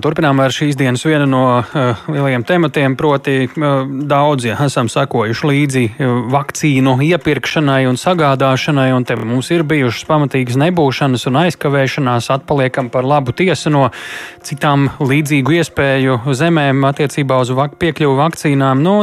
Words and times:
Turpinām 0.00 0.38
ar 0.40 0.52
šīs 0.54 0.78
dienas 0.78 1.02
vienu 1.04 1.26
no 1.28 1.42
uh, 1.60 2.02
lielajiem 2.08 2.44
tematiem, 2.46 2.94
proti 2.98 3.44
uh, 3.48 3.82
daudzi 3.86 4.54
esam 4.54 4.88
sekojuši 4.92 5.50
līdzi 5.50 5.82
uh, 5.90 6.14
vakcīnu 6.32 6.96
iepirkšanai 7.10 7.82
un 7.90 7.98
sagādāšanai, 8.00 8.88
un 8.96 9.04
te 9.08 9.18
mums 9.18 9.50
ir 9.52 9.66
bijušas 9.68 10.06
pamatīgas 10.08 10.58
nebūšanas 10.60 11.26
un 11.30 11.40
aizkavēšanās, 11.42 12.30
atpaliekam 12.36 12.88
par 12.92 13.08
labu 13.08 13.34
tiesu 13.36 13.72
no 13.74 13.88
citām 14.46 14.88
līdzīgu 15.00 15.60
iespēju 15.60 16.18
zemēm 16.38 16.86
attiecībā 16.88 17.42
uz 17.44 17.52
vak 17.56 17.76
piekļuvu 17.82 18.16
vakcīnām. 18.22 18.82
Nu, 18.84 18.96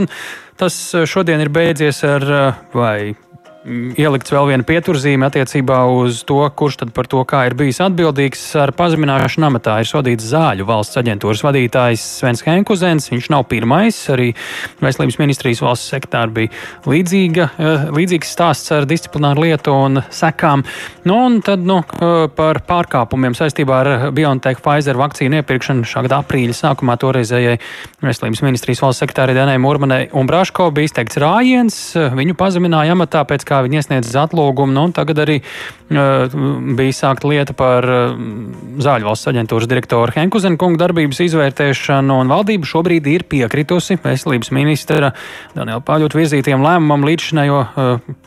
tas 0.57 0.81
šodien 1.05 1.45
ir 1.45 1.53
beidzies 1.53 2.03
ar 2.07 2.29
vai 2.73 3.13
ielikts 3.67 4.31
vēl 4.31 4.47
viena 4.51 4.65
pieturzīme 4.67 5.27
attiecībā 5.27 5.79
uz 5.91 6.21
to, 6.27 6.39
kurš 6.57 6.79
tad 6.81 6.91
par 6.95 7.07
to 7.11 7.21
kā 7.27 7.43
ir 7.49 7.55
bijis 7.57 7.79
atbildīgs. 7.83 8.43
Ar 8.61 8.71
pazemināšanu 8.77 9.49
amatā 9.49 9.77
ir 9.81 9.89
sodīts 9.89 10.29
zāļu 10.31 10.67
valsts 10.67 10.99
aģentūras 11.01 11.43
vadītājs 11.45 12.03
Svens 12.21 12.43
Henkuzens. 12.47 13.09
Viņš 13.11 13.29
nav 13.33 13.47
pirmais, 13.51 13.97
arī 14.13 14.29
Veselības 14.83 15.19
ministrijas 15.19 15.63
valsts 15.65 15.91
sektāra 15.93 16.31
bija 16.33 16.53
līdzīga, 16.87 17.49
eh, 17.57 17.87
līdzīgs 17.97 18.31
stāsts 18.37 18.71
ar 18.75 18.87
disciplināru 18.87 19.45
lietu 19.45 19.75
un 19.75 20.01
sekām. 20.09 20.63
Nu, 21.05 21.19
un 21.25 21.41
tad 21.41 21.59
nu, 21.59 21.79
eh, 21.79 22.27
par 22.27 22.61
pārkāpumiem 22.67 23.35
saistībā 23.35 23.81
ar 23.81 24.11
BioNTech 24.11 24.61
Pfizer 24.63 24.95
vakcīnu 24.95 25.41
iepirkšanu 25.41 25.83
šā 25.83 26.07
gada 26.07 26.23
aprīļa 26.23 26.55
sākumā 26.55 26.97
toreizējai 26.97 27.59
Veselības 28.01 28.41
ministrijas 28.41 28.81
valsts 28.81 29.03
sektārai 29.03 29.35
Danai 29.35 29.57
Murmanai 29.57 30.09
un 30.13 30.27
Braško 30.27 30.71
bija 30.73 30.87
izteikts 30.87 31.19
rājiens. 31.19 31.75
Viņu 32.15 32.33
pazemināja 32.37 32.95
amatā 32.95 33.25
pēc 33.27 33.43
kā 33.43 33.56
kā 33.57 33.65
viņi 33.65 33.81
iesniedz 33.81 34.13
atlūgumu. 34.21 34.73
Nu, 34.77 34.85
tagad 34.95 35.23
arī 35.25 35.39
uh, 35.41 36.37
bija 36.77 36.95
sākta 36.95 37.31
lieta 37.31 37.55
par 37.57 37.87
uh, 37.89 38.13
Zāļu 38.83 39.09
valsts 39.09 39.31
aģentūras 39.33 39.69
direktoru 39.71 40.13
Henkuzenu 40.15 40.59
kungu 40.61 40.79
darbības 40.81 41.23
izvērtēšanu, 41.25 42.21
un 42.21 42.31
valdība 42.31 42.69
šobrīd 42.69 43.09
ir 43.09 43.25
piekritusi 43.29 43.99
veselības 44.03 44.53
ministra 44.55 45.13
Daniela 45.57 45.81
Pāļot 45.85 46.17
virzītiem 46.17 46.63
lēmumam 46.65 47.07
līdzšinējo 47.09 47.61
uh, 47.65 48.17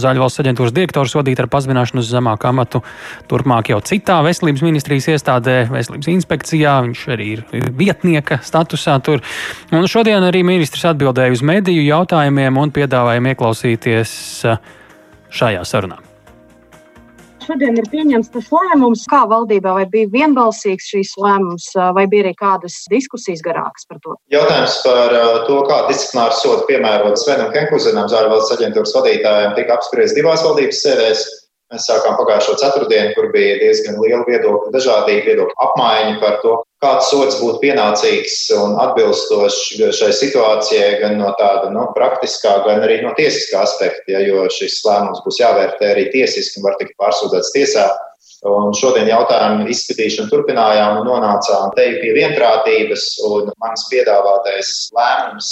Zaļu 0.00 0.24
valsts 0.24 0.42
aģentūras 0.42 0.74
direktors 0.76 1.14
vadīt 1.16 1.40
ar 1.42 1.50
pazemināšanu 1.52 2.02
uz 2.04 2.10
zemāku 2.12 2.50
amatu. 2.50 2.82
Turpmāk 3.30 3.72
jau 3.72 3.80
citā 3.84 4.18
veselības 4.26 4.64
ministrijas 4.66 5.10
iestādē, 5.14 5.58
veselības 5.72 6.10
inspekcijā. 6.14 6.78
Viņš 6.88 7.04
arī 7.16 7.28
ir 7.36 7.70
vietnieka 7.76 8.40
statusā 8.46 8.98
tur. 9.04 9.24
Un 9.74 9.88
šodien 9.90 10.24
arī 10.26 10.44
ministrs 10.46 10.88
atbildēja 10.92 11.36
uz 11.36 11.44
mediju 11.46 11.84
jautājumiem 11.86 12.60
un 12.60 12.74
piedāvāja 12.74 13.24
ieklausīties 13.32 14.18
šajā 15.36 15.64
sarunā 15.66 16.05
šodien 17.46 17.78
ir 17.78 17.88
pieņemts 17.92 18.32
tas 18.34 18.50
lēmums, 18.52 19.06
kā 19.10 19.22
valdībā, 19.30 19.74
vai 19.78 19.86
bija 19.92 20.10
vienbalsīgs 20.12 20.90
šīs 20.92 21.14
lēmums, 21.22 21.70
vai 21.96 22.06
bija 22.10 22.26
arī 22.26 22.34
kādas 22.38 22.78
diskusijas 22.92 23.44
garākas 23.46 23.88
par 23.88 24.02
to? 24.04 24.16
Jautājums 24.34 24.78
par 24.84 25.16
to, 25.48 25.58
kā 25.70 25.80
disciplināru 25.90 26.38
sodu 26.40 26.68
piemērot 26.70 27.18
Svenam 27.20 27.52
Kenkuzenam, 27.54 28.10
Zārvalsts 28.12 28.56
aģentūras 28.58 28.94
vadītājiem, 28.98 29.56
tika 29.58 29.78
apspriests 29.78 30.16
divās 30.18 30.44
valdības 30.46 30.82
sēdēs. 30.86 31.26
Mēs 31.72 31.88
sākām 31.88 32.14
pagājušo 32.14 32.52
ceturtdienu, 32.60 33.10
kur 33.16 33.32
bija 33.32 33.56
diezgan 33.58 33.96
liela 33.98 34.22
viedokļa, 34.28 34.70
dažādīga 34.70 35.24
viedokļa 35.26 35.64
apmaiņa 35.64 36.12
par 36.20 36.36
to, 36.44 36.52
kāds 36.84 37.08
sots 37.10 37.40
būtu 37.40 37.58
pienācīgs 37.64 38.36
un 38.54 38.76
atbilstošs 38.84 39.80
šai 39.98 40.12
situācijai, 40.14 40.92
gan 41.00 41.16
no 41.18 41.32
tāda 41.40 41.72
nu, 41.74 41.88
praktiskā, 41.96 42.52
gan 42.68 42.84
arī 42.86 43.00
no 43.02 43.10
tiesiskā 43.18 43.64
aspekta, 43.66 44.14
ja, 44.14 44.20
jo 44.22 44.44
šis 44.52 44.78
lēmums 44.86 45.24
būs 45.24 45.40
jāvērtē 45.42 45.88
arī 45.90 46.04
tiesiski 46.12 46.60
un 46.60 46.68
var 46.68 46.78
tikt 46.78 46.94
pārsūdzēts 47.02 47.50
tiesā. 47.56 47.88
Un 48.46 48.70
šodien 48.76 49.10
jautājumu 49.10 49.66
izskatīšanu 49.72 50.30
turpinājām 50.30 51.00
un 51.00 51.10
nonācām 51.10 51.74
te 51.74 51.88
pie 51.98 52.12
vienprātības, 52.14 53.08
un 53.26 53.50
mans 53.58 53.88
piedāvātais 53.90 54.72
lēmums 54.94 55.50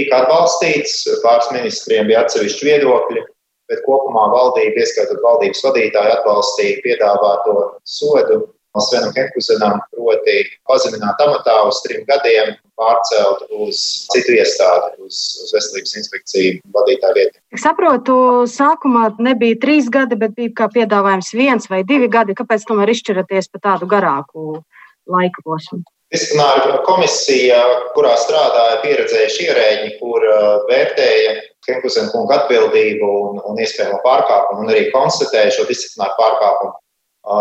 tika 0.00 0.22
atbalstīts. 0.22 1.02
Pāris 1.26 1.52
ministriem 1.52 2.08
bija 2.08 2.24
atsevišķi 2.24 2.70
viedokļi 2.70 3.26
bet 3.70 3.84
kopumā 3.86 4.26
valdība, 4.32 4.82
ieskaitot 4.82 5.22
valdības 5.24 5.62
vadītāju, 5.68 6.16
atbalstīja 6.18 6.82
piedāvāto 6.86 7.56
sodu 7.84 8.42
Svenam 8.80 9.12
Henkusenam, 9.12 9.80
proti 9.92 10.46
pazemināt 10.64 11.20
amatā 11.20 11.58
uz 11.68 11.82
trim 11.84 12.06
gadiem, 12.08 12.54
pārcelt 12.80 13.44
uz 13.52 13.80
citu 14.14 14.32
iestādi, 14.38 14.94
uz, 15.04 15.18
uz 15.44 15.52
veselības 15.52 15.96
inspekciju 16.00 16.54
vadītāju 16.72 17.18
vietu. 17.18 17.40
Saprotu, 17.60 18.16
sākumā 18.48 19.10
nebija 19.20 19.60
trīs 19.60 19.92
gadi, 19.92 20.16
bet 20.16 20.32
bija 20.38 20.54
kā 20.62 20.70
piedāvājums 20.72 21.34
viens 21.36 21.68
vai 21.68 21.82
divi 21.84 22.08
gadi. 22.12 22.36
Kāpēc 22.38 22.64
tomēr 22.68 22.94
izšķiraties 22.94 23.52
par 23.52 23.66
tādu 23.68 23.90
garāku 23.92 24.62
laika 25.04 25.44
posmu? 25.44 25.82
Disciplināra 26.12 26.80
komisija, 26.88 27.60
kurā 27.92 28.16
strādāja 28.20 28.80
pieredzējuši 28.82 29.46
ierēģi, 29.48 29.94
kur 30.00 30.24
uh, 30.28 30.48
vērtēja 30.68 31.38
Henkusena 31.68 32.10
kunga 32.12 32.42
atbildību 32.42 33.08
un, 33.08 33.42
un 33.46 33.60
iespējamo 33.62 34.00
pārkāpumu, 34.04 34.64
un 34.64 34.72
arī 34.72 34.88
konstatēja 34.94 35.52
šo 35.56 35.66
disciplināru 35.68 36.16
pārkāpumu. 36.18 36.78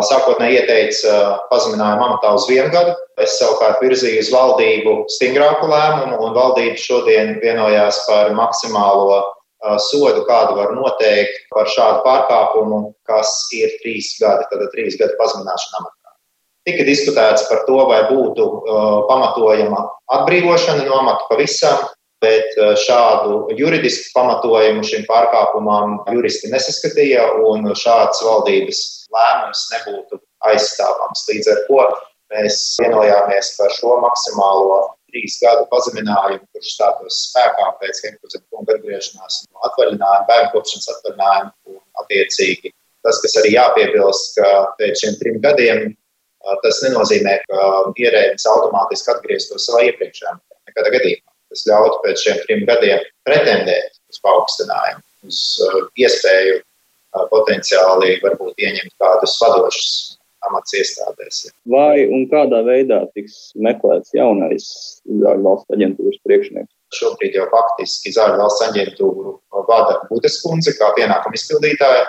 Sākotnēji 0.05 0.59
ieteica 0.59 1.13
pazeminājumu 1.49 2.03
amatā 2.05 2.35
uz 2.37 2.43
vienu 2.45 2.69
gadu. 2.73 2.93
Es 3.17 3.39
savukārt 3.39 3.81
virzīju 3.81 4.21
uz 4.21 4.29
valdību 4.29 4.93
stingrāku 5.09 5.69
lēmumu, 5.71 6.19
un 6.21 6.35
valdība 6.37 6.77
šodien 6.77 7.39
vienojās 7.41 8.03
par 8.05 8.29
maksimālo 8.37 9.23
sodu, 9.81 10.21
kādu 10.25 10.57
var 10.57 10.73
noteikt 10.75 11.47
par 11.53 11.69
šādu 11.69 12.03
pārkāpumu, 12.05 12.83
kas 13.09 13.33
ir 13.57 13.73
trīs 13.81 14.15
gadi, 14.21 14.45
tad 14.49 14.69
trīs 14.73 14.97
gadu 15.01 15.17
pazemināšana 15.19 15.81
amatā. 15.81 16.13
Tika 16.65 16.85
diskutēts 16.85 17.47
par 17.49 17.63
to, 17.65 17.77
vai 17.89 18.03
būtu 18.09 18.45
uh, 18.45 19.01
pamatojama 19.09 19.81
atbrīvošana 20.17 20.85
no 20.85 20.97
amata 21.01 21.25
pavisam, 21.29 21.87
bet 22.21 22.55
eh, 22.57 22.73
šādu 22.77 23.41
juridisku 23.57 24.13
pamatojumu 24.15 24.85
šim 24.85 25.05
pārkāpumam 25.09 25.99
juristi 26.13 26.51
nesaskatīja, 26.53 27.25
un 27.49 27.71
šāds 27.77 28.21
valdības 28.25 28.81
lēmums 29.11 29.67
nebūtu 29.73 30.21
aizstāvams. 30.51 31.25
Līdz 31.29 31.51
ar 31.53 31.61
to 31.67 31.85
mēs 32.31 32.59
vienojāmies 32.81 33.55
par 33.57 33.73
šo 33.77 33.97
maksimālo 34.03 34.81
trīs 35.11 35.39
gadu 35.41 35.65
pazeminājumu, 35.71 36.45
kurš 36.53 36.75
stātos 36.77 37.23
spēkā 37.29 37.71
pēc 37.81 38.03
Hemkuzena 38.05 38.45
kunga 38.53 38.77
atgriešanās 38.77 39.41
no 39.49 39.65
atvaļinājuma, 39.67 40.27
bērnu 40.29 40.53
kopšanas 40.53 40.93
atvaļinājuma, 40.93 41.51
un 41.73 42.05
attiecīgi 42.05 42.71
tas, 43.03 43.17
kas 43.25 43.35
arī 43.41 43.57
jāpiebilst, 43.57 44.37
ka 44.37 44.53
pēc 44.77 45.03
šiem 45.03 45.17
trim 45.19 45.41
gadiem 45.43 45.89
tas 46.63 46.79
nenozīmē, 46.85 47.35
ka 47.49 47.65
ierēdnis 48.01 48.47
automātiski 48.49 49.11
atgrieztos 49.13 49.67
savā 49.67 49.83
iepriekšējā 49.89 50.37
nekādā 50.69 50.93
gadījumā 50.95 51.30
kas 51.51 51.67
ļautu 51.67 51.99
pēc 52.05 52.25
šiem 52.25 52.41
trim 52.45 52.65
gadiem 52.69 53.03
pretendēt 53.27 53.99
uz 54.11 54.21
paaugstinājumu, 54.25 55.03
uz 55.27 55.41
uh, 55.67 55.77
iespēju 55.99 56.57
uh, 56.61 57.27
potenciāli 57.33 58.17
varbūt 58.23 58.65
ieņemt 58.65 58.97
kādus 59.01 59.37
vadošus 59.43 59.93
amats 60.47 60.73
iestādēs. 60.77 61.43
Vai 61.69 62.07
un 62.07 62.25
kādā 62.31 62.63
veidā 62.65 63.03
tiks 63.15 63.51
meklēts 63.61 64.15
jaunais 64.17 64.65
Zāļu 65.05 65.43
valsts 65.45 65.75
aģentūras 65.75 66.17
priekšnieks? 66.25 66.71
Šobrīd 66.97 67.37
jau 67.37 67.45
faktiski 67.51 68.13
Zāļu 68.15 68.39
valsts 68.41 68.65
aģentūru 68.69 69.35
vada 69.69 69.99
Budas 70.09 70.39
kundze 70.43 70.73
kā 70.79 70.91
pienākuma 70.97 71.37
izpildītāja. 71.37 72.07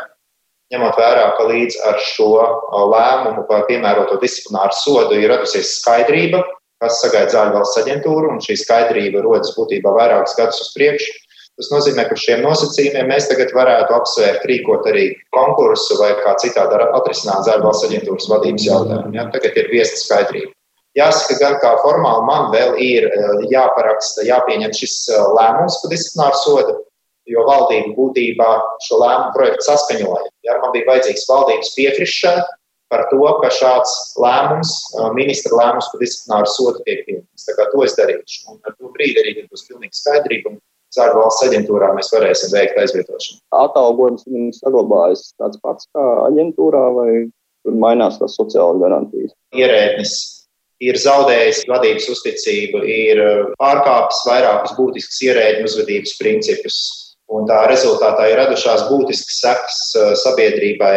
Ņemot 0.72 0.96
vērā, 0.96 1.26
ka 1.36 1.44
līdz 1.50 1.76
ar 1.90 1.98
šo 2.00 2.30
uh, 2.40 2.84
lēmumu 2.88 3.44
par 3.50 3.66
piemēroto 3.68 4.16
disciplināru 4.22 4.72
sodu 4.78 5.18
ir 5.20 5.28
radusies 5.28 5.74
skaidrība, 5.82 6.40
kas 6.82 7.00
sagaida 7.02 7.32
zāļu 7.32 7.56
valsts 7.56 7.80
aģentūru, 7.82 8.32
un 8.34 8.40
šī 8.44 8.58
skaidrība 8.60 9.22
rodas 9.24 9.54
būtībā 9.56 9.94
vairākus 9.96 10.34
gadus 10.38 10.64
uz 10.66 10.72
priekšu. 10.76 11.20
Tas 11.60 11.68
nozīmē, 11.68 12.06
ka 12.08 12.16
šiem 12.16 12.40
nosacījumiem 12.46 13.10
mēs 13.12 13.28
tagad 13.28 13.52
varētu 13.54 13.92
apsvērt, 13.94 14.46
rīkot 14.48 14.86
arī 14.88 15.10
konkursu 15.36 15.98
vai 16.00 16.14
kā 16.22 16.32
citādi 16.40 16.80
atrisināt 16.96 17.44
zāļu 17.46 17.66
valsts 17.68 17.88
aģentūras 17.90 18.28
vadības 18.32 18.64
jautājumu. 18.70 19.12
Ja? 19.18 19.26
Tagad 19.34 19.58
ir 19.60 19.68
viesta 19.72 20.00
skaidrība. 20.00 20.54
Jāsaka, 20.96 21.38
gan 21.40 21.58
kā 21.60 21.74
formāli 21.80 22.24
man 22.28 22.50
vēl 22.52 22.74
ir 22.84 23.06
eh, 23.08 23.44
jāparaksta, 23.52 24.26
jāpieņem 24.28 24.72
šis 24.76 24.96
eh, 25.12 25.20
lēmums 25.38 25.78
par 25.80 25.92
disciplināru 25.92 26.40
sodu, 26.40 26.74
jo 27.32 27.44
valdība 27.48 27.94
būtībā 27.96 28.48
šo 28.88 28.98
lēmumu 29.00 29.36
projektu 29.36 29.68
saskaņoja. 29.68 30.26
Ja? 30.48 30.58
Man 30.64 30.74
bija 30.74 30.88
vajadzīgs 30.90 31.28
valdības 31.30 31.72
piekrišana, 31.76 32.44
par 32.92 33.06
to, 33.08 33.22
ka 33.40 33.48
šāds 33.56 33.92
lēmums, 34.20 34.72
ministra 35.16 35.56
lēmums 35.58 35.88
par 35.92 36.02
disciplināru 36.02 36.50
sodu 36.52 36.82
tiek 36.86 37.00
pieņemts. 37.06 37.46
Tā 37.48 37.56
kā 37.56 37.70
to 37.72 37.86
es 37.86 37.96
darīšu. 37.96 38.42
Un 38.52 38.60
ar 38.68 38.76
to 38.76 38.92
brīdi 38.92 39.22
arī 39.24 39.46
būs 39.46 39.64
pilnīgi 39.70 39.96
skaidrība. 39.96 40.58
Zāļu 40.92 41.22
valsts 41.22 41.46
aģentūrā 41.46 41.88
mēs 41.96 42.12
varēsim 42.12 42.52
veikt 42.52 42.76
aizvietošanu. 42.82 43.38
Atalgojums 43.56 44.26
viņam 44.28 44.50
saglabājas 44.58 45.30
tāds 45.40 45.60
pats 45.64 45.88
kā 45.96 46.04
aģentūrā, 46.26 46.82
vai 46.98 47.08
tur 47.64 47.78
mainās 47.80 48.18
tās 48.20 48.36
sociālās 48.36 48.82
garantijas? 48.82 49.32
Ierēdnis 49.56 50.12
ir 50.84 50.98
zaudējis 51.00 51.62
vadības 51.70 52.10
uzticību, 52.12 52.82
ir 52.84 53.22
pārkāpis 53.62 54.20
vairākus 54.28 54.76
būtiskus 54.76 55.24
ierēģu 55.30 55.64
uzvedības 55.70 56.14
principus, 56.20 56.76
un 57.32 57.48
tā 57.48 57.62
rezultātā 57.70 58.28
ir 58.28 58.40
radušās 58.42 58.84
būtiskas 58.90 59.40
sekas 59.46 59.80
sabiedrībai 60.26 60.96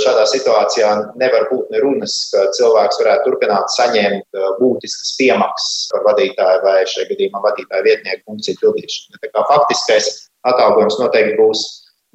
Šādā 0.00 0.26
situācijā 0.28 0.90
nevar 1.20 1.46
būt 1.50 1.72
ne 1.72 1.80
runas, 1.82 2.14
ka 2.32 2.44
cilvēks 2.56 3.00
varētu 3.00 3.30
turpināt 3.30 3.72
saņemt 3.74 4.40
būtiskas 4.60 5.14
piemaksas 5.20 5.88
par 5.92 6.04
vadītāju 6.10 6.62
vai 6.64 6.76
šajā 6.92 7.08
gadījumā 7.12 7.42
vadītāju 7.46 7.86
vietnieku 7.86 8.22
funkciju 8.26 8.60
pildīšanu. 8.62 9.22
Tā 9.22 9.32
kā 9.32 9.46
faktiskais 9.52 10.10
atalgojums 10.50 11.00
noteikti 11.00 11.38
būs 11.40 11.64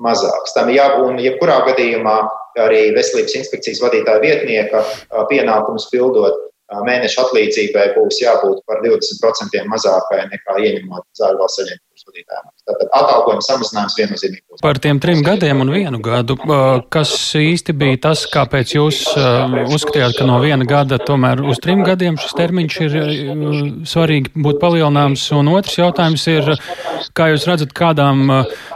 mazāks. 0.01 0.56
Tam 0.57 0.72
jābūt, 0.74 1.19
jebkurā 1.25 1.62
gadījumā 1.69 2.16
arī 2.62 2.88
veselības 2.95 3.38
inspekcijas 3.42 3.81
vadītāja 3.84 4.24
vietnieka 4.24 4.84
pienākumus 5.30 5.89
pildot 5.92 6.48
mēneša 6.88 7.25
atlīdzībai 7.25 7.92
būs 7.98 8.22
jābūt 8.24 8.63
par 8.68 8.81
20% 8.86 9.66
mazākai 9.72 10.24
nekā 10.31 10.57
ieņemot 10.68 11.07
zāļu 11.19 11.42
valsts 11.42 11.66
vadītājiem. 12.07 12.48
Tātad 12.69 12.94
atalgojuma 13.00 13.45
samazinājums 13.45 13.98
viennozīmīgi 14.00 14.44
būs. 14.45 14.62
Par 14.63 14.80
tiem 14.83 15.00
trim 15.03 15.24
gadiem 15.25 15.63
un 15.63 15.71
vienu 15.74 16.01
gadu, 16.03 16.38
kas 16.94 17.13
īsti 17.38 17.75
bija 17.77 18.00
tas, 18.07 18.24
kāpēc 18.31 18.75
jūs 18.75 19.01
uzskatījāt, 19.12 20.18
ka 20.19 20.27
no 20.30 20.39
viena 20.44 20.68
gada 20.68 21.00
tomēr 21.01 21.44
uz 21.45 21.62
trim 21.63 21.83
gadiem 21.88 22.19
šis 22.21 22.38
termiņš 22.38 22.80
ir 22.88 22.98
svarīgi 23.89 24.33
būt 24.36 24.62
palielināms? 24.62 25.27
Un 25.38 25.51
otrs 25.56 25.80
jautājums 25.80 26.27
ir, 26.31 26.53
kā 27.18 27.31
jūs 27.33 27.48
redzat, 27.50 27.75
kādām 27.77 28.24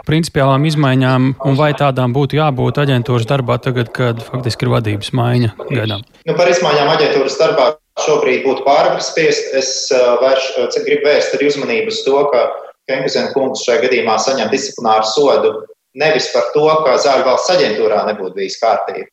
principiālām 0.08 0.66
izmaiņām 0.70 1.32
un 1.46 1.58
vai 1.58 1.72
tādām 1.78 2.14
būtu 2.16 2.40
jābūt 2.40 2.82
aģentūras 2.84 3.26
darbā 3.28 3.58
tagad, 3.62 3.90
kad 3.94 4.22
faktiski 4.24 4.66
ir 4.66 4.74
vadības 4.76 5.12
maiņa 5.16 5.56
gaidām? 5.70 6.06
Nu, 6.26 6.36
par 6.38 6.50
izmaiņām 6.52 6.94
aģentūras 6.96 7.40
darbā 7.40 7.72
šobrīd 8.04 8.44
būtu 8.44 8.64
pāragri 8.66 9.04
spiest. 9.04 9.52
Es 9.56 9.70
vērš, 9.92 10.48
gribu 10.84 11.08
vērst 11.08 11.36
arī 11.36 11.50
uzmanību 11.50 11.92
uz 11.92 12.02
to, 12.04 12.18
ka 12.32 12.42
Kempizena 12.86 13.32
kungs 13.34 13.64
šajā 13.66 13.86
gadījumā 13.86 14.14
saņem 14.22 14.50
disciplināru 14.52 15.08
sodu 15.10 15.52
nevis 15.98 16.28
par 16.34 16.50
to, 16.54 16.66
ka 16.84 16.96
Zāļu 17.02 17.26
valsts 17.26 17.52
aģentūrā 17.56 18.02
nebūtu 18.10 18.36
bijis 18.36 18.58
kārtība, 18.62 19.08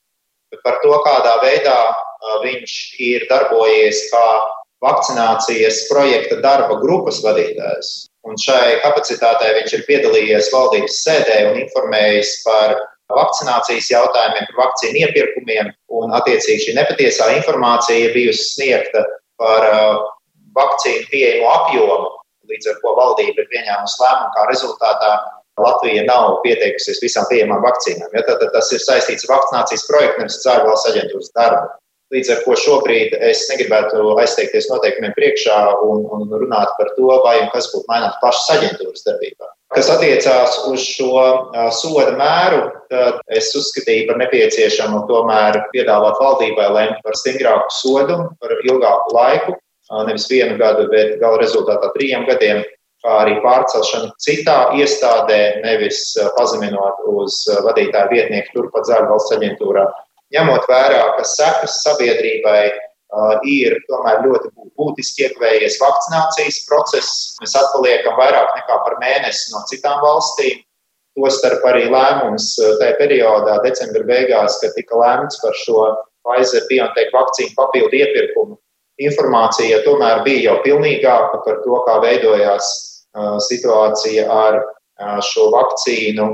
bet 0.54 0.64
par 0.66 0.80
to, 0.84 0.94
kādā 1.06 1.38
veidā 1.44 1.78
viņš 2.44 2.76
ir 3.04 3.26
darbojies 3.32 4.06
kā 4.12 4.26
vakcinācijas 4.84 5.86
projekta 5.90 6.40
darba 6.44 6.78
grupas 6.82 7.22
vadītājs. 7.24 7.94
Un 8.28 8.38
šai 8.40 8.80
kapacitātei 8.84 9.52
viņš 9.58 9.76
ir 9.78 9.86
piedalījies 9.88 10.50
valdības 10.54 11.00
sēdē 11.04 11.38
un 11.50 11.60
informējis 11.64 12.34
par 12.46 12.76
vakcinācijas 13.14 13.90
jautājumiem, 13.92 14.48
par 14.50 14.62
vakcīnu 14.68 15.04
iepirkumiem, 15.06 15.72
un 16.00 16.16
attiecīgi 16.20 16.68
šī 16.68 16.76
nepatiesā 16.80 17.30
informācija 17.38 18.12
bijusi 18.16 18.48
sniegta 18.54 19.04
par 19.40 19.68
vakcīnu 20.56 21.08
pieejamo 21.12 21.52
apjomu 21.52 22.13
līdz 22.50 22.72
ar 22.72 22.82
ko 22.84 22.96
valdība 23.00 23.44
ir 23.44 23.50
pieņēmusi 23.54 24.04
lēmumu, 24.04 24.34
kā 24.36 24.50
rezultātā 24.50 25.14
Latvija 25.62 26.02
nav 26.08 26.40
pieteikusies 26.42 27.02
visām 27.04 27.28
pieejamām 27.30 27.62
vakcīnām. 27.62 28.10
Ja, 28.16 28.24
tad, 28.26 28.40
tad 28.42 28.54
tas 28.56 28.72
ir 28.74 28.82
saistīts 28.82 29.28
ar 29.28 29.36
vakcinācijas 29.36 29.88
projektu, 29.90 30.24
nevis 30.24 30.42
Zāļu 30.42 30.70
valsts 30.70 30.90
aģentūras 30.90 31.34
darbu. 31.38 31.68
Līdz 32.14 32.30
ar 32.30 32.40
to 32.46 32.56
šobrīd 32.62 33.14
es 33.26 33.42
negribētu 33.50 34.02
aizteikties 34.22 34.68
noteikumiem 34.70 35.14
priekšā 35.18 35.58
un, 35.86 36.04
un 36.14 36.28
runāt 36.30 36.74
par 36.78 36.92
to, 36.98 37.10
vai 37.26 37.40
un 37.42 37.50
kas 37.54 37.72
būtu 37.74 37.90
mainīts 37.90 38.20
pašas 38.22 38.52
aģentūras 38.58 39.06
darbībā. 39.08 39.50
Kas 39.74 39.90
attiecās 39.90 40.60
uz 40.70 40.84
šo 40.86 41.24
soda 41.74 42.14
mēru, 42.20 42.68
tad 42.94 43.18
es 43.34 43.50
uzskatīju 43.58 44.06
par 44.12 44.20
nepieciešamu 44.22 45.06
tomēr 45.10 45.58
piedāvāt 45.72 46.22
valdībai 46.22 46.68
lemt 46.76 47.02
par 47.06 47.18
stingrāku 47.18 47.74
sodu, 47.74 48.20
par 48.42 48.54
ilgāku 48.62 49.16
laiku, 49.18 49.58
nevis 50.08 50.30
vienu 50.32 50.58
gadu, 50.60 50.88
bet 50.92 51.20
gala 51.22 51.42
rezultātā 51.42 51.92
trījiem 51.96 52.26
gadiem, 52.30 52.64
kā 53.04 53.18
arī 53.26 53.36
pārcelšanu 53.44 54.14
citā 54.24 54.58
iestādē, 54.80 55.40
nevis 55.66 56.14
pazeminot 56.38 57.04
uz 57.12 57.42
vadītāju 57.66 58.14
vietnieku 58.16 58.56
turpat 58.56 58.88
Zāļu 58.90 59.12
valsts 59.12 59.36
aģentūrā. 59.38 59.86
Ņemot 60.34 60.66
vērā, 60.70 61.04
ka 61.18 61.26
sekas 61.28 61.82
sabiedrībai 61.84 62.72
ir 63.46 63.76
tomēr 63.90 64.24
ļoti 64.26 64.50
būtiski 64.80 65.28
iekavējies 65.28 65.78
vakcinācijas 65.84 66.64
process, 66.70 67.36
mēs 67.42 67.54
atpaliekam 67.60 68.18
vairāk 68.18 68.56
nekā 68.58 68.80
par 68.88 68.98
mēnesi 69.04 69.52
no 69.54 69.62
citām 69.70 70.00
valstīm. 70.02 70.64
Tostarp 71.14 71.62
arī 71.70 71.86
lēmums 71.94 72.56
tajā 72.80 72.96
periodā, 72.98 73.60
decembra 73.62 74.02
beigās, 74.08 74.58
kad 74.64 74.74
tika 74.74 74.98
lēmts 74.98 75.38
par 75.44 75.54
šo 75.62 75.92
Pfizer 76.24 76.64
BioNTech 76.72 77.12
vakcīnu 77.14 77.54
papildu 77.60 78.00
iepirkumu 78.00 78.58
informācija 79.02 79.82
tomēr 79.86 80.24
bija 80.26 80.52
jau 80.52 80.58
pilnīgāka 80.66 81.42
par 81.46 81.62
to, 81.64 81.78
kā 81.88 82.00
veidojās 82.04 82.72
situācija 83.48 84.26
ar 84.30 84.62
šo 85.26 85.50
vakcīnu 85.54 86.30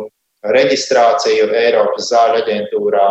reģistrāciju 0.56 1.52
Eiropas 1.56 2.12
zāļu 2.12 2.44
aģentūrā. 2.44 3.10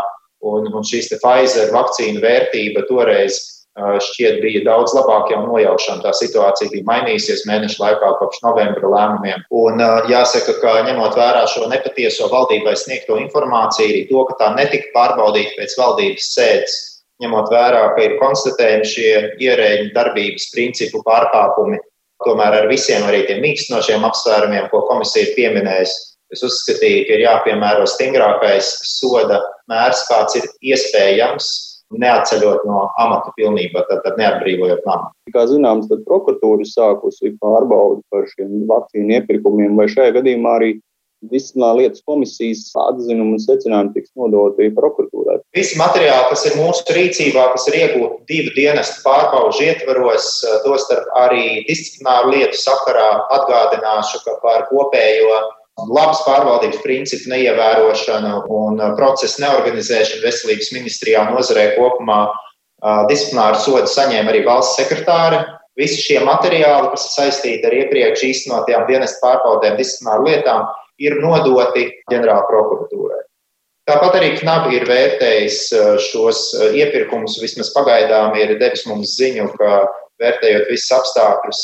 Un, 0.48 0.68
un 0.70 0.84
šīs 0.86 1.10
Pfizer 1.18 1.72
vakcīnu 1.74 2.20
vērtība 2.22 2.84
toreiz 2.86 3.40
šķiet 3.78 4.40
bija 4.42 4.62
daudz 4.66 4.94
labāk 4.96 5.30
jau 5.32 5.40
nojaušana. 5.44 6.02
Tā 6.02 6.12
situācija 6.16 6.70
bija 6.72 6.86
mainījusies 6.86 7.44
mēnešu 7.46 7.82
laikā 7.82 8.10
kopš 8.20 8.40
novembra 8.42 8.90
lēmumiem. 8.94 9.44
Un 9.54 9.82
jāsaka, 10.10 10.56
ka 10.62 10.74
ņemot 10.88 11.18
vērā 11.18 11.44
šo 11.50 11.68
nepatieso 11.70 12.30
valdībai 12.32 12.74
sniegto 12.78 13.18
informāciju, 13.22 13.90
arī 13.92 14.04
to, 14.10 14.24
ka 14.30 14.38
tā 14.42 14.52
netika 14.56 14.90
pārbaudīta 14.96 15.58
pēc 15.58 15.76
valdības 15.78 16.30
sēdes, 16.34 16.78
ņemot 17.22 17.52
vērā, 17.52 17.84
ka 17.94 18.04
ir 18.04 18.18
konstatējami 18.22 18.88
šie 18.88 19.12
ierēģi 19.42 19.92
darbības 19.94 20.50
principu 20.54 21.02
pārkāpumi, 21.06 21.80
tomēr 22.26 22.60
ar 22.62 22.68
visiem 22.70 23.06
arī 23.06 23.24
tiem 23.28 23.42
mīkstinošiem 23.44 24.06
apsvērumiem, 24.08 24.68
ko 24.72 24.84
komisija 24.90 25.26
ir 25.28 25.34
pieminējusi. 25.38 26.04
Es 26.34 26.44
uzskatīju, 26.44 27.06
ka 27.08 27.16
ir 27.16 27.24
jāpiemēro 27.24 27.86
stingrākais 27.88 28.68
soda 28.84 29.40
mērs, 29.70 30.02
kāds 30.10 30.36
ir 30.36 30.44
iespējams, 30.74 31.46
neatceļot 31.96 32.66
no 32.68 32.82
amata 33.00 33.32
pilnībā, 33.38 33.80
tad, 33.88 34.02
tad 34.04 34.18
neatbrīvojot 34.20 34.82
no 34.84 34.92
amata. 34.92 35.14
Kā 35.32 35.46
zināms, 35.48 35.88
tad 35.88 36.02
prokuratūra 36.08 36.66
sākusi 36.68 37.32
pārbaudi 37.40 38.04
par 38.12 38.28
šiem 38.34 38.66
vakcīnu 38.68 39.16
iepirkumiem, 39.16 39.78
vai 39.78 39.88
šajā 39.88 40.18
gadījumā 40.18 40.58
arī 40.58 40.74
disciplināra 41.32 41.80
lietas 41.80 42.02
komisijas 42.06 42.68
atzinumu 42.78 43.36
un 43.36 43.42
secinājumu 43.42 43.94
tiks 43.96 44.12
nodoti 44.18 44.70
prokuratūrai. 44.76 45.40
Visi 45.56 45.78
materiāli, 45.80 46.28
kas 46.30 46.44
ir 46.46 46.56
mūsu 46.60 46.86
rīcībā, 46.94 47.48
kas 47.54 47.66
ir 47.70 47.78
iegūti 47.82 48.24
divu 48.30 48.54
dienestu 48.56 49.02
pārbaužu 49.06 49.66
ietvaros, 49.66 50.30
tostarp 50.66 51.10
arī 51.18 51.64
disciplināru 51.68 52.34
lietu 52.36 52.60
sakarā 52.60 53.08
atgādināšu, 53.38 54.22
ka 54.24 54.38
par 54.44 54.68
kopējo 54.70 55.40
labas 55.90 56.22
pārvaldības 56.26 56.82
principu 56.82 57.30
neievērošanu 57.34 58.42
un 58.54 58.82
procesu 58.98 59.42
neorganizēšanu 59.44 60.24
veselības 60.24 60.72
ministrijā 60.74 61.28
nozarē 61.30 61.70
kopumā 61.76 62.26
disciplināru 63.10 63.62
sodu 63.62 63.90
saņēma 63.90 64.32
arī 64.32 64.44
valsts 64.46 64.78
sekretāre. 64.78 65.44
Visi 65.78 66.00
šie 66.02 66.18
materiāli, 66.26 66.90
kas 66.90 67.04
ir 67.06 67.12
saistīti 67.14 67.66
ar 67.68 67.74
iepriekš 67.84 68.24
īstenotajām 68.26 68.88
dienestu 68.88 69.22
pārbaudēm, 69.22 69.76
disciplināru 69.78 70.26
lietām, 70.26 70.64
ir 71.02 71.18
nodoti 71.22 71.88
ģenerāla 72.10 72.46
prokuratūrai. 72.50 73.22
Tāpat 73.88 74.18
arī 74.18 74.34
Knabi 74.36 74.76
ir 74.76 74.84
vērtējis 74.88 75.60
uh, 75.72 75.94
šos 76.10 76.42
uh, 76.58 76.74
iepirkumus, 76.76 77.38
vismaz 77.40 77.70
pagaidām 77.72 78.36
ir 78.36 78.58
devis 78.60 78.84
mums 78.88 79.14
ziņu, 79.16 79.48
ka 79.56 79.86
vērtējot 80.20 80.68
visus 80.68 80.92
apstākļus, 80.98 81.62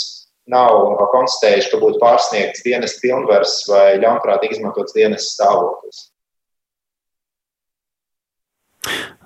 nav 0.49 0.97
konstatējuši, 1.13 1.71
ka 1.73 1.81
būtu 1.83 2.01
pārsniegts 2.01 2.65
dienas 2.65 2.97
pilnvars 3.03 3.59
vai 3.69 3.99
ļaunprātīgi 4.01 4.59
izmantots 4.59 4.97
dienas 4.97 5.29
stāvoklis. 5.35 6.09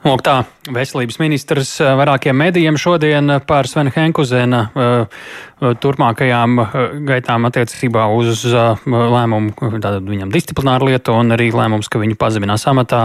Lūk, 0.06 0.20
tā 0.22 0.44
veselības 0.70 1.16
ministrs 1.18 1.72
eh, 1.82 1.90
vairākiem 1.98 2.36
medijiem 2.38 2.78
šodien 2.78 3.40
par 3.48 3.66
Svena 3.66 3.90
Henkuzena 3.96 4.60
uh, 4.70 5.22
turpmākajām 5.58 6.58
gaitām 7.06 7.46
attiecībā 7.48 8.04
uz 8.14 8.44
lēmumu, 8.86 9.54
tātad 9.82 10.06
viņam 10.06 10.30
disciplināru 10.30 10.90
lietu 10.90 11.16
un 11.18 11.34
arī 11.34 11.48
lēmums, 11.54 11.88
ka 11.90 11.98
viņu 11.98 12.14
pazeminās 12.20 12.66
amatā 12.70 13.00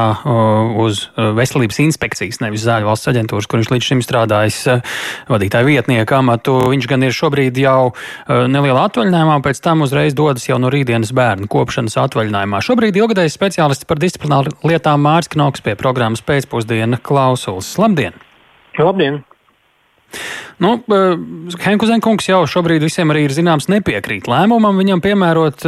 uz 0.83 1.07
veselības 1.17 1.79
inspekcijas, 1.87 2.41
nevis 2.43 2.65
zāļu 2.67 2.89
valsts 2.89 3.09
aģentūras, 3.09 3.49
kur 3.49 3.61
viņš 3.61 3.71
līdz 3.73 3.87
šim 3.89 4.03
strādājis 4.05 4.59
vadītāju 5.31 5.69
vietnieku 5.71 6.17
amatu. 6.19 6.59
Viņš 6.69 6.89
gan 6.91 7.07
ir 7.07 7.15
šobrīd 7.15 7.57
jau 7.63 7.93
nelielā 8.29 8.85
atvaļinājumā, 8.89 9.39
pēc 9.45 9.63
tam 9.65 9.81
uzreiz 9.87 10.13
dodas 10.17 10.45
jau 10.49 10.59
no 10.61 10.69
rītdienas 10.73 11.13
bērnu 11.15 11.49
kopšanas 11.51 11.97
atvaļinājumā. 12.05 12.61
Šobrīd 12.65 13.01
ilgadējs 13.01 13.37
speciālists 13.39 13.89
par 13.89 14.01
disciplināru 14.03 14.53
lietām 14.67 15.01
Mārcis 15.01 15.33
Knoks 15.33 15.65
pie 15.65 15.73
programmas 15.79 16.21
pēcpusdienu 16.25 16.92
diena 16.93 16.97
klausulas. 17.01 17.77
Labdien! 17.77 18.13
Labdien! 18.77 19.25
Nu, 20.61 20.75
Henku 21.63 21.87
Zenkungs 21.89 22.27
jau 22.29 22.43
šobrīd 22.49 22.83
visiem 22.85 23.09
arī 23.13 23.25
ir 23.27 23.33
zināms 23.33 23.69
nepiekrīt 23.71 24.29
lēmumam 24.29 24.77
viņam 24.81 25.01
piemērot 25.03 25.65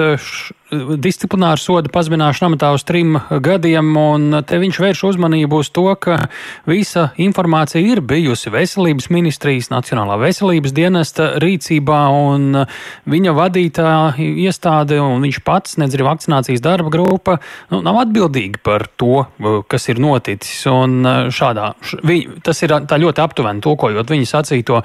disciplināru 0.73 1.61
sodu 1.61 1.91
pazemināšanu 1.93 2.53
amatā 2.53 2.71
uz 2.73 2.83
trim 2.87 3.19
gadiem, 3.29 3.91
un 3.99 4.39
te 4.47 4.57
viņš 4.61 4.79
vērš 4.81 5.03
uzmanību 5.11 5.59
uz 5.61 5.69
to, 5.73 5.85
ka 6.01 6.17
visa 6.65 7.09
informācija 7.21 7.83
ir 7.85 8.01
bijusi 8.05 8.49
veselības 8.53 9.11
ministrijas, 9.13 9.69
Nacionālā 9.75 10.17
veselības 10.21 10.73
dienesta 10.75 11.27
rīcībā, 11.41 11.99
un 12.13 12.63
viņa 13.09 13.35
vadītā 13.37 13.91
iestāde 14.21 14.99
un 15.03 15.25
viņš 15.25 15.41
pats, 15.45 15.77
nedz 15.81 15.97
arī 15.97 16.07
vakcinācijas 16.07 16.63
darba 16.65 16.93
grupa, 16.93 17.37
nu, 17.73 17.81
nav 17.85 18.01
atbildīgi 18.05 18.61
par 18.65 18.87
to, 18.97 19.25
kas 19.69 19.89
ir 19.91 20.01
noticis. 20.01 20.63
Un 20.71 21.05
šādā, 21.33 21.71
vi, 22.05 22.23
tas 22.45 22.61
ir 22.65 22.73
tā 22.89 22.99
ļoti 23.01 23.21
aptuveni 23.21 23.63
tulkojot 23.65 24.15
viņa 24.15 24.31
sacīto, 24.31 24.81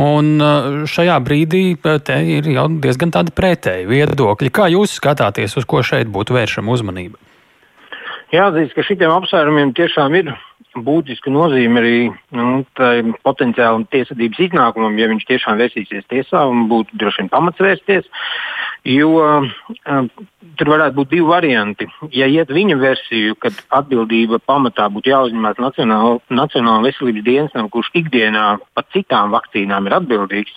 un 0.00 0.34
šajā 0.88 1.18
brīdī 1.24 1.64
te 2.04 2.18
ir 2.36 2.48
jau 2.52 2.68
diezgan 2.82 3.12
tādi 3.14 3.34
pretēji 3.36 3.88
viedokļi. 3.90 4.52
Kā 4.54 4.70
jūs 4.72 4.96
skatāties? 4.98 5.22
skatāties, 5.22 5.56
uz 5.56 5.66
ko 5.66 5.82
šeit 5.82 6.08
būtu 6.08 6.34
vēršama 6.34 6.72
uzmanība? 6.72 7.18
Jāatzīst, 8.32 8.74
ka 8.74 8.82
šiem 8.82 9.10
apsvērumiem 9.12 9.74
tiešām 9.76 10.14
ir 10.16 10.32
būtiska 10.72 11.28
nozīme 11.30 11.80
arī 11.82 11.96
nu, 12.32 12.64
potenciālam 13.26 13.84
tiesvedības 13.92 14.40
iznākumam, 14.48 14.96
ja 14.96 15.10
viņš 15.10 15.26
tiešām 15.28 15.60
vērsīsies 15.60 16.08
tiesā 16.08 16.46
un 16.48 16.64
būtu 16.70 16.96
droši 16.96 17.22
vien 17.22 17.28
pamats 17.28 17.60
vērsties. 17.60 18.08
Jo 18.88 19.08
uh, 19.14 19.44
tur 20.58 20.70
varētu 20.72 20.96
būt 20.96 21.10
divi 21.12 21.26
varianti. 21.28 21.86
Ja 22.14 22.26
iet 22.26 22.50
viņa 22.50 22.76
versiju, 22.80 23.36
kad 23.38 23.54
atbildība 23.78 24.40
pamatā 24.42 24.88
būtu 24.90 25.12
jāuzņemās 25.12 25.60
Nacionāla 25.62 26.82
veselības 26.86 27.26
dienestam, 27.26 27.70
kurš 27.70 27.92
ikdienā 28.02 28.46
par 28.74 28.86
citām 28.94 29.30
vakcīnām 29.36 29.86
ir 29.86 29.96
atbildīgs, 30.00 30.54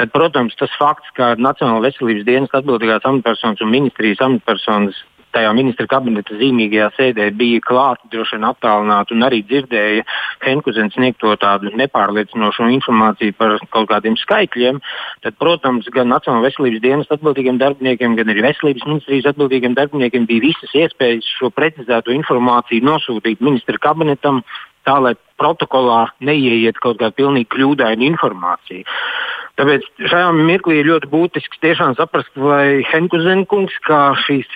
tad, 0.00 0.10
protams, 0.14 0.56
tas 0.58 0.74
fakts, 0.80 1.14
ka 1.14 1.34
Nacionāla 1.38 1.86
veselības 1.88 2.26
dienas 2.26 2.58
atbildīgās 2.58 3.06
amatpersonas 3.06 3.62
un 3.62 3.74
ministrijas 3.74 4.24
amatpersonas 4.26 4.98
tajā 5.34 5.52
ministra 5.56 5.86
kabineta 5.90 6.36
zīmīgajā 6.38 6.90
sēdē 6.96 7.28
bija 7.38 7.62
klāta, 7.64 8.08
droši 8.12 8.38
vien 8.38 8.48
attālināti 8.48 9.16
un 9.16 9.26
arī 9.26 9.42
dzirdēja 9.46 10.04
Henkuzens 10.44 10.96
sniegto 10.96 11.34
tādu 11.40 11.72
nepārliecinošu 11.78 12.68
informāciju 12.78 13.36
par 13.38 13.56
kaut 13.74 13.88
kādiem 13.92 14.18
skaitļiem, 14.20 14.80
tad, 15.24 15.38
protams, 15.40 15.88
gan 15.94 16.12
Nacionālajā 16.12 16.50
veselības 16.50 16.84
dienas 16.84 17.14
atbildīgiem 17.14 17.58
darbiniekiem, 17.62 18.18
gan 18.18 18.30
arī 18.32 18.46
veselības 18.48 18.86
ministrijas 18.88 19.32
atbildīgiem 19.32 19.76
darbiniekiem 19.78 20.28
bija 20.30 20.48
visas 20.48 20.76
iespējas 20.84 21.28
šo 21.38 21.50
precizēto 21.54 22.14
informāciju 22.14 22.86
nosūtīt 22.90 23.42
ministra 23.44 23.80
kabinetam 23.82 24.42
tā, 24.86 24.98
lai 25.02 25.14
protokolā 25.40 26.06
neieiet 26.24 26.78
kaut 26.82 27.00
kāda 27.00 27.14
pilnīgi 27.16 27.50
kļūdaina 27.54 28.06
informācija. 28.06 28.86
Tāpēc 29.54 29.84
šajā 30.10 30.30
mirklī 30.34 30.80
ir 30.80 30.88
ļoti 30.88 31.08
būtisks 31.12 31.60
tiešām 31.62 31.92
saprast, 31.94 32.32
vai 32.34 32.82
Henkuzenkungs, 32.88 33.76
kā 33.86 34.00
šīs 34.24 34.48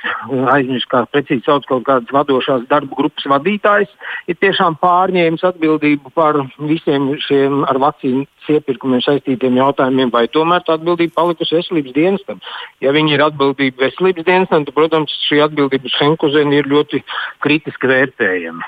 aizmirst, 0.51 0.89
kā 0.91 1.05
precīzi 1.13 1.45
sauc 1.47 1.69
kaut 1.71 1.85
kādas 1.87 2.11
vadošās 2.15 2.65
darba 2.71 2.99
grupas 2.99 3.29
vadītājs, 3.31 3.93
ir 4.27 4.41
tiešām 4.43 4.75
pārņēmis 4.83 5.47
atbildību 5.53 6.11
par 6.19 6.41
visiem 6.59 7.13
šiem 7.29 7.63
ar 7.71 7.79
vakcīnu 7.85 8.27
iepirkumiem 8.49 9.05
saistītiem 9.05 9.61
jautājumiem, 9.61 10.11
vai 10.11 10.25
tomēr 10.35 10.67
tā 10.67 10.79
atbildība 10.79 11.15
palikusi 11.21 11.61
veselības 11.61 11.95
dienestam. 11.95 12.43
Ja 12.83 12.91
viņi 12.97 13.15
ir 13.15 13.27
atbildība 13.29 13.87
veselības 13.87 14.27
dienestam, 14.27 14.67
tad, 14.67 14.75
protams, 14.75 15.15
šī 15.29 15.45
atbildība 15.47 15.87
uz 15.87 15.99
Henkuzenu 16.01 16.59
ir 16.59 16.71
ļoti 16.73 17.05
kritiski 17.45 17.93
vērtējama. 17.93 18.67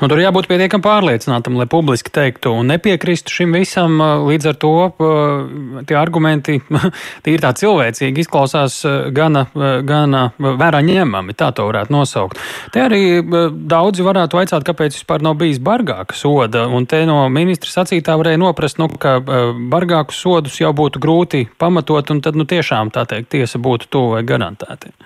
Nu, 0.00 0.08
tur 0.08 0.16
jābūt 0.16 0.46
pietiekami 0.48 0.80
pārliecinātam, 0.80 1.58
lai 1.60 1.66
publiski 1.68 2.08
teiktu 2.14 2.54
un 2.56 2.70
nepiekristu 2.72 3.34
šim 3.34 3.52
visam. 3.52 3.98
Līdz 4.24 4.46
ar 4.48 4.56
to 4.56 4.70
tie 5.88 5.98
argumenti, 6.00 6.56
ir 7.34 7.42
tā 7.44 7.50
cilvēcīgi, 7.60 8.24
izklausās 8.24 8.78
gana, 9.12 9.44
gana 9.84 10.22
vērā 10.40 10.80
ņemami, 10.86 11.36
tā 11.36 11.50
to 11.56 11.66
varētu 11.68 11.92
nosaukt. 11.92 12.40
Te 12.72 12.86
arī 12.86 13.02
daudzi 13.20 14.06
varētu 14.06 14.40
vaicāt, 14.40 14.64
kāpēc 14.70 14.96
vispār 14.96 15.26
nav 15.26 15.36
bijis 15.42 15.60
bargāka 15.60 16.16
soda, 16.16 16.64
un 16.64 16.88
te 16.88 17.02
no 17.08 17.20
ministra 17.28 17.82
sacītā 17.82 18.16
varēja 18.22 18.40
noprast, 18.40 18.80
nu, 18.80 18.88
ka 18.96 19.18
bargākus 19.20 20.22
sodus 20.24 20.56
jau 20.62 20.72
būtu 20.80 21.04
grūti 21.04 21.44
pamatot, 21.60 22.16
un 22.16 22.24
tad, 22.24 22.40
nu, 22.40 22.48
tiešām 22.48 22.94
tā 22.96 23.04
teikt, 23.12 23.34
tiesa 23.36 23.60
būtu 23.60 23.92
tuvu 23.92 24.16
vai 24.16 24.24
garantēti. 24.24 24.96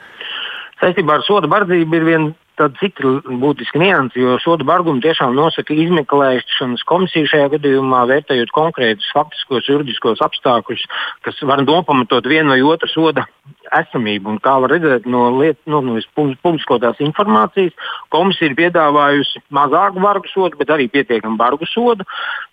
Saistībā 0.79 1.19
ar 1.19 1.27
soda 1.27 1.51
bardzību 1.51 1.99
ir 1.99 2.11
viena 2.13 2.33
Tad 2.55 2.77
cita 2.79 3.17
būtiska 3.43 3.81
nianse, 3.83 4.21
jo 4.21 4.37
sodu 4.39 4.67
bargumu 4.69 5.03
tiešām 5.03 5.35
nosaka 5.35 5.75
izmeklēšanas 5.75 6.85
komisija 6.87 7.27
šajā 7.33 7.49
gadījumā, 7.57 8.05
vērtējot 8.13 8.53
konkrētus 8.55 9.11
faktiskos, 9.17 9.67
juridiskos 9.67 10.23
apstākļus, 10.23 10.85
kas 11.27 11.43
var 11.43 11.65
nopamatot 11.67 12.27
vienu 12.31 12.55
vai 12.55 12.63
otru 12.63 12.91
soda 12.93 13.27
esamību. 13.73 14.35
Un 14.35 14.41
kā 14.45 14.57
var 14.63 14.73
redzēt 14.75 15.09
no, 15.11 15.27
liet, 15.39 15.59
no, 15.71 15.81
no 15.85 15.97
publiskotās 16.17 17.01
informācijas, 17.05 17.75
komisija 18.15 18.51
ir 18.51 18.57
piedāvājusi 18.59 19.43
mazāku 19.55 20.03
bargu 20.05 20.31
sodu, 20.33 20.59
bet 20.61 20.73
arī 20.75 20.89
pietiekami 20.93 21.39
bargu 21.41 21.69
sodu. 21.71 22.07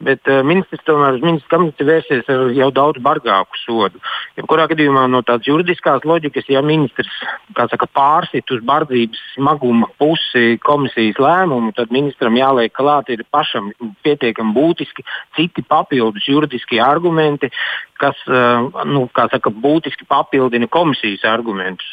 Bet 0.04 0.28
uh, 0.30 0.42
ministrs 0.48 0.86
tomēr 0.88 1.20
uz 1.20 1.26
ministra 1.26 1.58
kabineti 1.58 1.88
vērsies 1.88 2.32
ar 2.32 2.48
jau 2.58 2.70
daudz 2.76 3.02
bargāku 3.04 3.60
sodu. 3.66 4.02
Jebkurā 4.40 4.68
gadījumā 4.72 5.08
no 5.12 5.24
tādas 5.28 5.50
juridiskās 5.50 6.06
loģikas, 6.08 6.50
ja 6.52 6.64
ministrs 6.66 7.12
saka, 7.56 7.88
pārsit 7.92 8.50
uz 8.54 8.64
bardzības 8.66 9.20
smaguma 9.36 9.90
pusi 10.02 10.58
komisijas 10.64 11.20
lēmumu, 11.22 11.74
tad 11.78 11.92
ministram 11.94 12.38
jāliek 12.40 12.74
klāt 12.74 13.12
ir 13.14 13.24
pašam 13.32 13.72
pietiekami 14.06 14.56
būtiski 14.56 15.06
citi 15.38 15.64
papildus 15.68 16.28
juridiskie 16.28 16.82
argumenti, 16.84 17.52
kas 18.02 18.18
uh, 18.30 18.72
nu, 18.90 19.06
saka, 19.14 19.52
būtiski 19.54 20.08
papildina 20.10 20.70
komisijas 21.02 21.24
argumentus. 21.26 21.88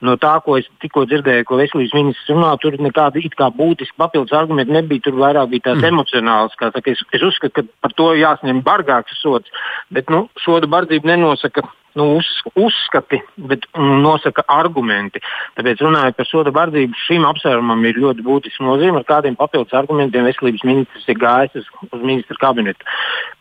No 0.00 0.16
tā, 0.16 0.40
ko 0.44 0.58
es 0.58 0.66
tikko 0.80 1.04
dzirdēju, 1.06 1.44
ko 1.44 1.56
veselības 1.56 1.94
ministrs 1.94 2.30
runā, 2.30 2.56
tur 2.60 2.76
nekāda 2.78 3.20
kā 3.36 3.50
būtiska 3.50 3.96
papildus 3.98 4.32
argumenta 4.32 4.72
nebija. 4.72 5.00
Tur 5.04 5.14
vairāk 5.14 5.50
bija 5.50 5.70
tās 5.70 5.78
mm. 5.80 5.92
emocionāls. 5.92 6.56
Saka, 6.58 6.90
es, 6.90 7.02
es 7.12 7.22
uzskatu, 7.22 7.54
ka 7.54 7.62
par 7.80 7.92
to 7.92 8.14
jāsņem 8.14 8.62
bargāks 8.64 9.20
sots, 9.20 9.50
bet 9.90 10.10
nu, 10.10 10.28
soda 10.44 10.66
bardzība 10.66 11.14
nenosaka 11.14 11.62
nu, 11.94 12.06
uz, 12.18 12.28
uzskati, 12.58 13.20
bet 13.50 13.66
nosaka 13.78 14.44
argumenti. 14.50 15.22
Tāpēc 15.58 15.82
runājot 15.84 16.18
par 16.18 16.28
soda 16.28 16.52
vardību, 16.54 16.96
šim 17.06 17.26
apsvērumam 17.28 17.84
ir 17.86 18.00
ļoti 18.02 18.24
būtiska 18.26 18.64
nozīme, 18.66 19.00
ar 19.00 19.06
kādiem 19.08 19.38
papildus 19.38 19.76
argumentiem 19.78 20.26
veselības 20.26 20.64
ministrs 20.66 21.06
ir 21.08 21.20
gājis 21.22 21.60
uz, 21.62 21.70
uz 21.90 22.02
ministra 22.02 22.38
kabinetu. 22.40 22.88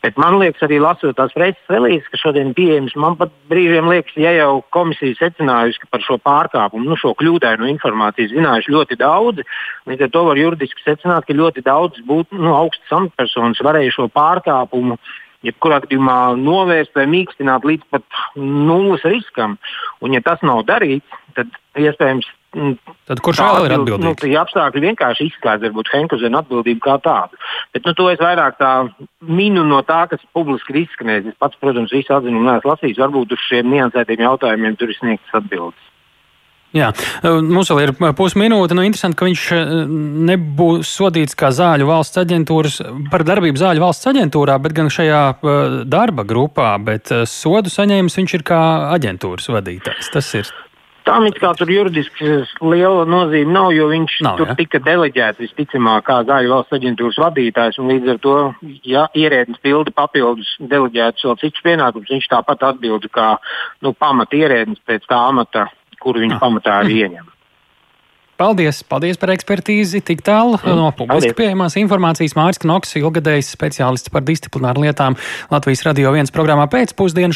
Bet 0.03 0.19
man 0.21 0.37
liekas, 0.41 0.61
arī 0.65 0.79
lasot 0.83 1.15
tās 1.17 1.33
preces 1.33 1.71
relīzes, 1.71 2.09
kas 2.11 2.21
šodien 2.25 2.53
pieejamas, 2.57 2.95
man 2.99 3.17
pat 3.19 3.33
brīžiem 3.49 3.89
liekas, 3.89 4.17
ja 4.19 4.35
jau 4.37 4.61
komisija 4.75 5.17
secinājusi, 5.19 5.89
par 5.93 6.05
šo 6.05 6.19
pārkāpumu, 6.21 6.85
nu, 6.89 6.99
šo 6.99 7.13
kļūdainu 7.19 7.69
informāciju 7.73 8.33
zinājuši 8.35 8.75
ļoti 8.75 8.99
daudz, 9.01 9.43
līdz 9.89 10.07
ar 10.07 10.13
to 10.13 10.25
var 10.29 10.41
juridiski 10.41 10.85
secināt, 10.85 11.25
ka 11.27 11.37
ļoti 11.37 11.65
daudz 11.65 12.01
būtu 12.07 12.37
nu, 12.37 12.53
augstas 12.57 12.97
amatpersonas 12.99 13.63
varēja 13.65 13.97
šo 13.97 14.09
pārkāpumu 14.13 14.99
jebkurā 15.47 15.81
gadījumā 15.83 16.19
novērst 16.39 16.95
vai 16.97 17.07
mīkstināt 17.11 17.65
līdz 17.67 17.89
pat 17.93 18.21
nulles 18.37 19.03
riskam. 19.07 19.57
Un, 20.03 20.15
ja 20.15 20.23
tas 20.23 20.41
nav 20.45 20.63
darīts, 20.69 21.19
tad 21.37 21.51
iespējams. 21.79 22.29
Mm, 22.53 22.75
tad 23.09 23.21
kurš 23.25 23.39
vēl 23.41 23.65
ir 23.65 23.75
atbildīgs? 23.79 24.05
Nu, 24.05 24.13
tie 24.19 24.35
apstākļi 24.37 24.83
vienkārši 24.83 25.29
izslēdz 25.31 25.65
varbūt 25.67 25.89
Henkuzena 25.95 26.43
atbildību 26.43 26.83
kā 26.85 26.99
tādu. 27.01 27.39
Bet 27.73 27.87
nu, 27.87 27.95
to 27.97 28.11
es 28.11 28.21
vairāk 28.21 28.59
tā 28.59 28.73
minu 29.25 29.65
no 29.65 29.81
tā, 29.87 30.03
kas 30.11 30.21
publiski 30.37 30.75
ir 30.75 30.83
izskanējis. 30.83 31.31
Es 31.33 31.39
pats, 31.41 31.57
protams, 31.61 31.95
visu 31.95 32.13
atzinumu 32.13 32.45
neesmu 32.45 32.75
lasījis. 32.75 33.01
Varbūt 33.01 33.33
uz 33.33 33.47
šiem 33.47 33.73
niansētiem 33.73 34.21
jautājumiem 34.27 34.77
tur 34.77 34.93
ir 34.93 34.99
sniegtas 34.99 35.41
atbildes. 35.41 35.89
Jā, 36.73 36.89
mums 37.21 37.69
vēl 37.69 37.83
ir 37.83 37.91
pusminūte. 38.17 38.73
Nu, 38.73 38.81
interesanti, 38.87 39.17
ka 39.19 39.27
viņš 39.27 39.43
nebūs 40.31 40.89
sodīts 40.97 41.37
kā 41.37 41.51
zāļu 41.53 41.85
valsts 41.85 42.17
aģentūras 42.23 42.79
par 43.13 43.25
darbību 43.27 43.61
zāļu 43.61 43.83
valsts 43.83 44.09
aģentūrā, 44.09 44.57
bet 44.63 44.73
gan 44.77 44.89
šajā 44.93 45.23
darba 45.85 46.25
grupā. 46.25 46.73
Bet 46.83 47.13
sodu 47.29 47.69
saņēmis 47.69 48.17
viņš 48.17 48.37
ir 48.39 48.45
kā 48.47 48.61
aģentūras 48.95 49.51
vadītājs. 49.53 50.09
Tas 50.15 50.33
ir. 50.39 50.49
Tam 51.03 51.25
it 51.27 51.35
kā 51.35 51.49
tur 51.59 51.67
juridiski 51.67 52.29
liela 52.63 53.03
nozīme 53.05 53.51
nav, 53.51 53.73
jo 53.75 53.89
viņš 53.91 54.13
nav, 54.23 54.37
tur 54.39 54.53
ja? 54.53 54.55
tika 54.55 54.79
deleģēts 54.85 55.41
visticamāk 55.43 56.05
kā 56.07 56.21
zāļu 56.29 56.53
valsts 56.53 56.77
aģentūras 56.77 57.19
vadītājs. 57.19 57.79
Līdz 57.91 58.13
ar 58.13 58.21
to, 58.23 58.35
ja 58.87 59.05
ierēdnis 59.11 59.59
pilda 59.61 59.91
papildus 59.93 60.55
deleģētus 60.63 61.27
vēl 61.27 61.39
citus 61.43 61.65
pienākumus, 61.67 62.11
viņš 62.15 62.29
tāpat 62.31 62.63
atbild 62.71 63.09
kā 63.11 63.33
nu, 63.83 63.91
pamata 63.91 64.39
ierēdnis 64.39 64.79
pēc 64.87 65.09
tā 65.11 65.19
amata 65.27 65.67
kuru 66.03 66.25
viņi 66.25 66.41
pamatā 66.41 66.81
arī 66.83 66.99
ieņem. 67.07 67.29
Paldies, 68.33 68.79
paldies 68.89 69.19
par 69.21 69.29
ekspertīzi. 69.29 70.01
Tik 70.03 70.23
tālu 70.25 70.57
mm, 70.57 70.73
no 70.75 70.87
publiski 70.97 71.35
pieejamās 71.37 71.77
informācijas 71.77 72.33
Mārcis 72.35 72.63
Knoks, 72.63 72.95
ilgadējs 72.97 73.51
speciālists 73.53 74.09
par 74.13 74.25
disciplināru 74.25 74.83
lietām 74.87 75.15
Latvijas 75.53 75.85
radio 75.85 76.11
viens 76.15 76.33
programmā 76.33 76.65
pēcpusdienu. 76.71 77.35